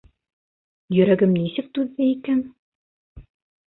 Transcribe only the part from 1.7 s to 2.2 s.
түҙҙе